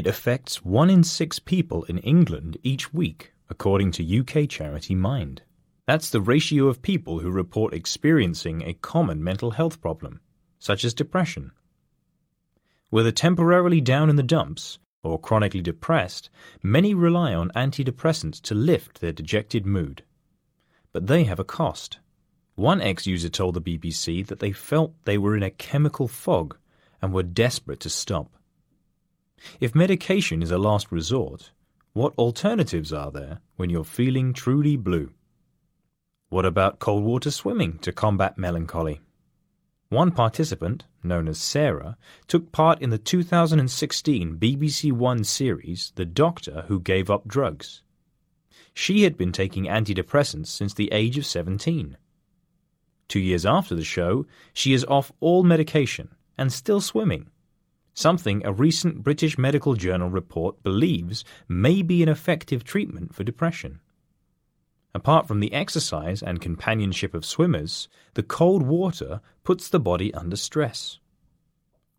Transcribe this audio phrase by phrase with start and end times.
[0.00, 5.42] It affects one in six people in England each week, according to UK charity Mind.
[5.86, 10.20] That's the ratio of people who report experiencing a common mental health problem,
[10.58, 11.52] such as depression.
[12.88, 16.30] Whether temporarily down in the dumps or chronically depressed,
[16.62, 20.02] many rely on antidepressants to lift their dejected mood.
[20.94, 21.98] But they have a cost.
[22.54, 26.56] One ex user told the BBC that they felt they were in a chemical fog
[27.02, 28.30] and were desperate to stop.
[29.60, 31.50] If medication is a last resort,
[31.92, 35.12] what alternatives are there when you're feeling truly blue?
[36.28, 39.00] What about cold water swimming to combat melancholy?
[39.88, 41.96] One participant, known as Sarah,
[42.28, 47.82] took part in the 2016 BBC One series The Doctor Who Gave Up Drugs.
[48.72, 51.96] She had been taking antidepressants since the age of 17.
[53.08, 57.28] Two years after the show, she is off all medication and still swimming,
[57.94, 63.80] something a recent British Medical Journal report believes may be an effective treatment for depression.
[64.94, 70.36] Apart from the exercise and companionship of swimmers, the cold water puts the body under
[70.36, 70.98] stress.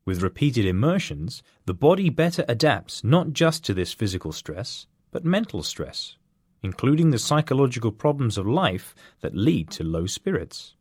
[0.03, 5.63] With repeated immersions, the body better adapts not just to this physical stress, but mental
[5.63, 6.17] stress,
[6.63, 10.75] including the psychological problems of life that lead to low spirits.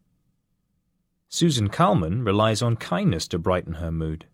[1.29, 4.27] Susan Calman relies on kindness to brighten her mood.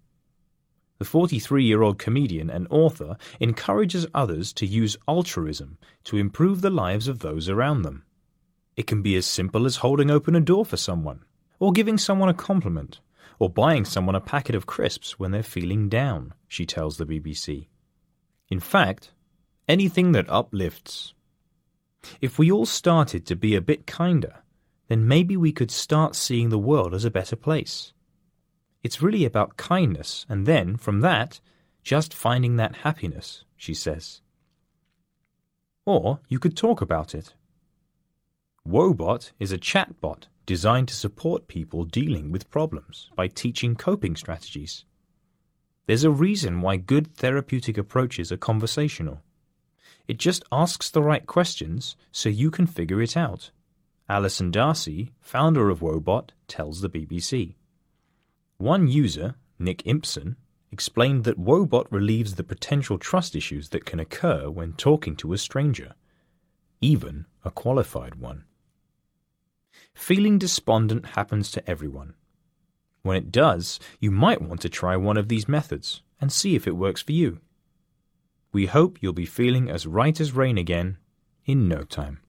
[0.98, 6.70] The 43 year old comedian and author encourages others to use altruism to improve the
[6.70, 8.04] lives of those around them.
[8.76, 11.24] It can be as simple as holding open a door for someone,
[11.58, 13.00] or giving someone a compliment,
[13.38, 17.68] or buying someone a packet of crisps when they're feeling down, she tells the BBC.
[18.48, 19.12] In fact,
[19.68, 21.14] anything that uplifts.
[22.20, 24.42] If we all started to be a bit kinder,
[24.88, 27.92] then maybe we could start seeing the world as a better place.
[28.86, 31.40] It's really about kindness, and then, from that,
[31.82, 34.20] just finding that happiness, she says.
[35.84, 37.34] Or you could talk about it.
[38.64, 44.84] Woebot is a chatbot designed to support people dealing with problems by teaching coping strategies.
[45.86, 49.20] There's a reason why good therapeutic approaches are conversational.
[50.06, 53.50] It just asks the right questions so you can figure it out.
[54.08, 57.56] Alison Darcy, founder of Woebot, tells the BBC.
[58.58, 60.36] One user, Nick Impson,
[60.72, 65.38] explained that Woebot relieves the potential trust issues that can occur when talking to a
[65.38, 65.94] stranger,
[66.80, 68.44] even a qualified one.
[69.94, 72.14] Feeling despondent happens to everyone.
[73.02, 76.66] When it does, you might want to try one of these methods and see if
[76.66, 77.40] it works for you.
[78.52, 80.98] We hope you'll be feeling as right as rain again
[81.44, 82.20] in no time.